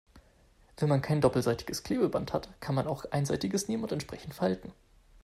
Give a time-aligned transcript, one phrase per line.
[0.77, 4.73] Wenn man kein doppelseitiges Klebeband hat, kann man auch einseitiges nehmen und entsprechend falten.